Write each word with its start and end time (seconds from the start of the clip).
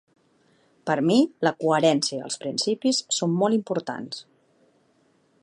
Per 0.89 0.95
mi, 1.09 1.17
la 1.47 1.51
coherència 1.65 2.17
i 2.21 2.25
els 2.29 2.39
principis 2.45 3.03
són 3.19 3.37
molt 3.43 3.59
importants. 3.59 4.27